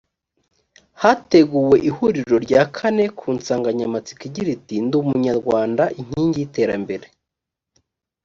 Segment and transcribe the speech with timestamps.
[1.01, 7.05] hateguwe ihuriro rya kane ku nsanganyamatsiko igira iti ndi umunyarwanda inkingi y’iterambere